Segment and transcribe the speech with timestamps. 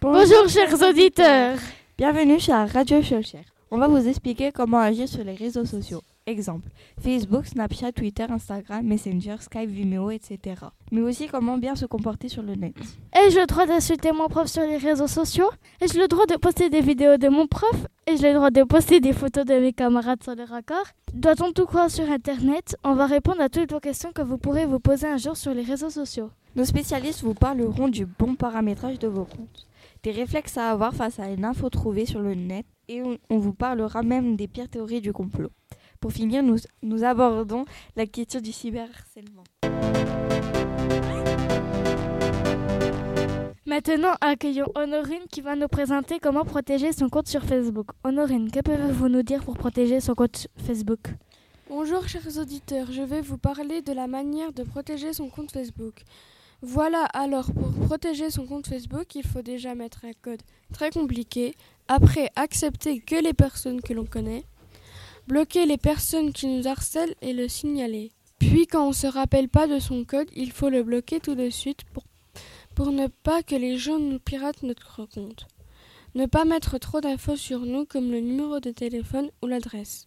[0.00, 1.58] Bonjour chers auditeurs.
[1.98, 3.40] Bienvenue chez Radio Cholcher.
[3.72, 6.02] On va vous expliquer comment agir sur les réseaux sociaux.
[6.28, 6.68] Exemple,
[7.00, 10.56] Facebook, Snapchat, Twitter, Instagram, Messenger, Skype, Vimeo, etc.
[10.90, 12.74] Mais aussi comment bien se comporter sur le net.
[13.14, 15.48] Ai-je le droit d'insulter mon prof sur les réseaux sociaux?
[15.80, 17.86] Ai-je le droit de poster des vidéos de mon prof?
[18.08, 21.64] Ai-je le droit de poster des photos de mes camarades sur le raccord Doit-on tout
[21.64, 22.76] croire sur Internet?
[22.82, 25.54] On va répondre à toutes vos questions que vous pourrez vous poser un jour sur
[25.54, 26.30] les réseaux sociaux.
[26.56, 29.68] Nos spécialistes vous parleront du bon paramétrage de vos comptes,
[30.02, 33.38] des réflexes à avoir face à une info trouvée sur le net et on, on
[33.38, 35.50] vous parlera même des pires théories du complot.
[36.00, 37.64] Pour finir, nous, abordons
[37.96, 39.44] la question du cyberharcèlement.
[43.66, 47.88] Maintenant, accueillons Honorine qui va nous présenter comment protéger son compte sur Facebook.
[48.04, 51.00] Honorine, que pouvez-vous nous dire pour protéger son compte Facebook?
[51.68, 56.04] Bonjour chers auditeurs, je vais vous parler de la manière de protéger son compte Facebook.
[56.62, 61.54] Voilà, alors pour protéger son compte Facebook, il faut déjà mettre un code très compliqué,
[61.88, 64.44] après accepter que les personnes que l'on connaît,
[65.26, 68.12] bloquer les personnes qui nous harcèlent et le signaler.
[68.38, 71.34] Puis quand on ne se rappelle pas de son code, il faut le bloquer tout
[71.34, 71.80] de suite
[72.74, 75.46] pour, ne pas que les gens nous piratent notre compte.
[76.14, 80.06] Ne pas mettre trop d'infos sur nous comme le numéro de téléphone ou l'adresse.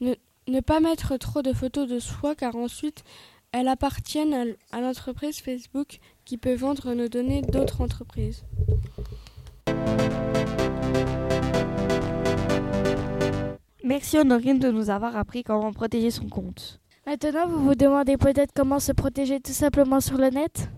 [0.00, 3.04] Ne, pas mettre trop de photos de soi car ensuite
[3.52, 8.44] elles appartiennent à l'entreprise Facebook qui peut vendre nos données d'autres entreprises.
[13.88, 16.78] Merci Honorine de nous avoir appris comment protéger son compte.
[17.06, 20.68] Maintenant, vous vous demandez peut-être comment se protéger tout simplement sur le net?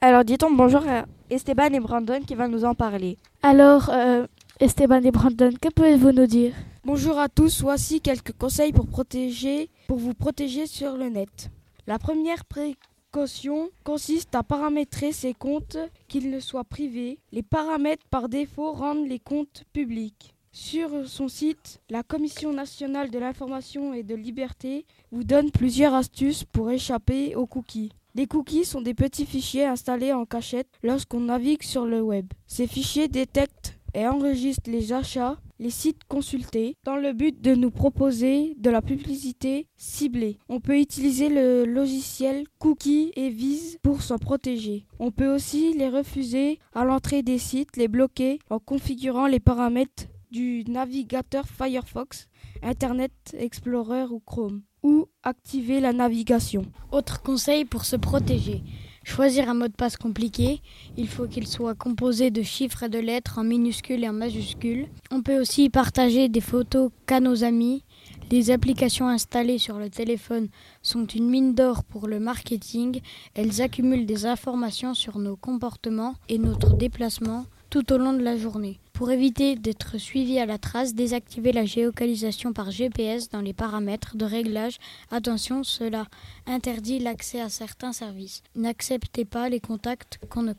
[0.00, 3.18] Alors dit-on bonjour à Esteban et Brandon qui va nous en parler.
[3.44, 4.26] Alors, euh,
[4.58, 6.54] Esteban et Brandon, que pouvez-vous nous dire?
[6.84, 11.50] Bonjour à tous, voici quelques conseils pour, protéger, pour vous protéger sur le net.
[11.86, 17.20] La première précaution consiste à paramétrer ses comptes, qu'ils ne soient privés.
[17.30, 20.34] Les paramètres par défaut rendent les comptes publics.
[20.56, 26.44] Sur son site, la Commission nationale de l'information et de liberté vous donne plusieurs astuces
[26.44, 27.90] pour échapper aux cookies.
[28.14, 32.26] Les cookies sont des petits fichiers installés en cachette lorsqu'on navigue sur le web.
[32.46, 37.72] Ces fichiers détectent et enregistrent les achats, les sites consultés, dans le but de nous
[37.72, 40.38] proposer de la publicité ciblée.
[40.48, 44.86] On peut utiliser le logiciel Cookie et Vise pour s'en protéger.
[45.00, 50.04] On peut aussi les refuser à l'entrée des sites, les bloquer en configurant les paramètres
[50.34, 52.26] du navigateur Firefox,
[52.60, 56.66] Internet Explorer ou Chrome, ou activer la navigation.
[56.90, 58.64] Autre conseil pour se protéger.
[59.04, 60.60] Choisir un mot de passe compliqué.
[60.96, 64.88] Il faut qu'il soit composé de chiffres et de lettres en minuscules et en majuscules.
[65.12, 67.84] On peut aussi partager des photos qu'à nos amis.
[68.32, 70.48] Les applications installées sur le téléphone
[70.82, 73.00] sont une mine d'or pour le marketing.
[73.34, 78.36] Elles accumulent des informations sur nos comportements et notre déplacement tout au long de la
[78.36, 78.80] journée.
[78.94, 84.16] Pour éviter d'être suivi à la trace, désactivez la géolocalisation par GPS dans les paramètres
[84.16, 84.78] de réglage.
[85.10, 86.06] Attention, cela
[86.46, 88.44] interdit l'accès à certains services.
[88.54, 90.52] N'acceptez pas les contacts ne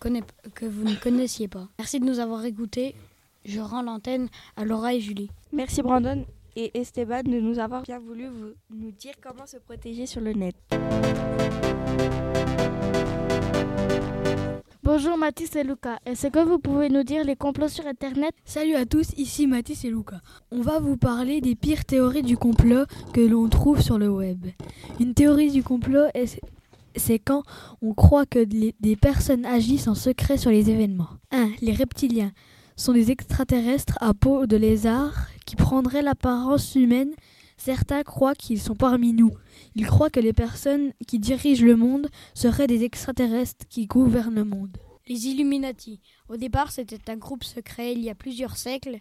[0.53, 1.69] que vous ne connaissiez pas.
[1.79, 2.94] Merci de nous avoir écoutés.
[3.46, 5.29] Je rends l'antenne à Laura et Julie.
[5.53, 6.25] Merci Brandon
[6.57, 8.28] et Esteban de nous avoir bien voulu
[8.69, 10.56] nous dire comment se protéger sur le net.
[14.85, 15.97] Bonjour Mathis et Lucas.
[16.06, 18.35] Est-ce que vous pouvez nous dire les complots sur Internet?
[18.46, 20.19] Salut à tous, ici Mathis et Lucas.
[20.51, 24.46] On va vous parler des pires théories du complot que l'on trouve sur le web.
[25.00, 26.03] Une théorie du complot,
[26.96, 27.41] c'est quand
[27.81, 31.09] on croit que des personnes agissent en secret sur les événements.
[31.31, 31.50] 1.
[31.63, 32.31] Les reptiliens
[32.75, 37.09] sont des extraterrestres à peau de lézard qui prendraient l'apparence humaine.
[37.57, 39.31] Certains croient qu'ils sont parmi nous.
[39.75, 44.45] Ils croient que les personnes qui dirigent le monde seraient des extraterrestres qui gouvernent le
[44.45, 44.77] monde.
[45.07, 46.01] Les Illuminati.
[46.29, 48.99] Au départ, c'était un groupe secret il y a plusieurs siècles.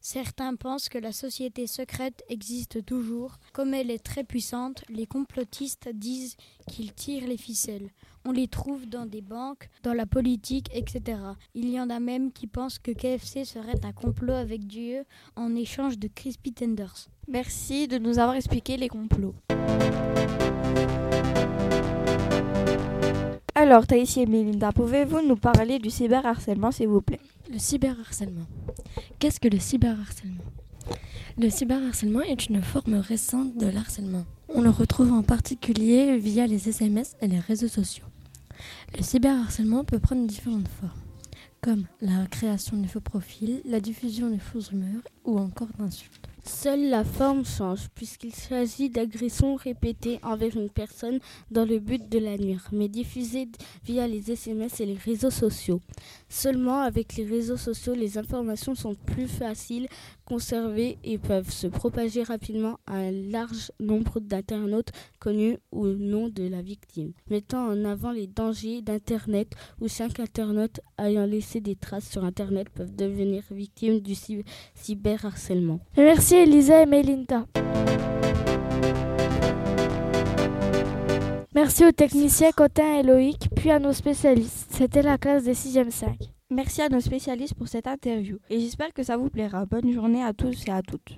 [0.00, 3.38] Certains pensent que la société secrète existe toujours.
[3.52, 6.36] Comme elle est très puissante, les complotistes disent
[6.68, 7.90] qu'ils tirent les ficelles.
[8.28, 11.20] On les trouve dans des banques, dans la politique, etc.
[11.54, 15.04] Il y en a même qui pensent que KFC serait un complot avec Dieu
[15.36, 17.06] en échange de crispy tenders.
[17.28, 19.36] Merci de nous avoir expliqué les complots.
[23.54, 27.20] Alors, Taïsi et Melinda, pouvez-vous nous parler du cyberharcèlement, s'il vous plaît?
[27.52, 28.46] Le cyberharcèlement.
[29.20, 30.42] Qu'est-ce que le cyberharcèlement?
[31.38, 34.24] Le cyberharcèlement est une forme récente de l'harcèlement.
[34.48, 38.04] On le retrouve en particulier via les SMS et les réseaux sociaux.
[38.96, 41.02] Le cyberharcèlement peut prendre différentes formes,
[41.60, 46.25] comme la création de faux profils, la diffusion de fausses rumeurs ou encore d'insultes.
[46.48, 51.18] Seule la forme change, puisqu'il s'agit d'agressions répétées envers une personne
[51.50, 53.48] dans le but de la nuire, mais diffusées
[53.84, 55.80] via les SMS et les réseaux sociaux.
[56.28, 59.88] Seulement, avec les réseaux sociaux, les informations sont plus faciles
[60.24, 66.46] conservées et peuvent se propager rapidement à un large nombre d'internautes connus ou non de
[66.46, 72.08] la victime, mettant en avant les dangers d'Internet où chaque internaute ayant laissé des traces
[72.08, 74.14] sur Internet peuvent devenir victimes du
[74.74, 75.80] cyberharcèlement.
[75.96, 77.46] Merci Elisa et Melinda.
[81.54, 84.68] Merci aux techniciens Cotin et Loïc, puis à nos spécialistes.
[84.70, 86.18] C'était la classe des 6e 5.
[86.50, 89.64] Merci à nos spécialistes pour cette interview et j'espère que ça vous plaira.
[89.66, 91.16] Bonne journée à tous et à toutes.